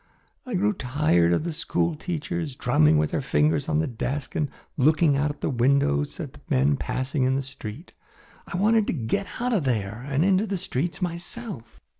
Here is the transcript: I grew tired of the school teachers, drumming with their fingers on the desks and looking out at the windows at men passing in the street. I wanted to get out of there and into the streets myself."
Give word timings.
I 0.47 0.55
grew 0.55 0.73
tired 0.73 1.31
of 1.31 1.43
the 1.43 1.53
school 1.53 1.93
teachers, 1.93 2.55
drumming 2.55 2.97
with 2.97 3.11
their 3.11 3.21
fingers 3.21 3.69
on 3.69 3.77
the 3.77 3.85
desks 3.85 4.35
and 4.35 4.49
looking 4.75 5.15
out 5.15 5.29
at 5.29 5.41
the 5.41 5.49
windows 5.51 6.19
at 6.19 6.39
men 6.49 6.75
passing 6.75 7.21
in 7.21 7.35
the 7.35 7.43
street. 7.43 7.93
I 8.47 8.57
wanted 8.57 8.87
to 8.87 8.93
get 8.93 9.27
out 9.39 9.53
of 9.53 9.63
there 9.63 10.03
and 10.09 10.25
into 10.25 10.47
the 10.47 10.57
streets 10.57 11.03
myself." 11.03 11.79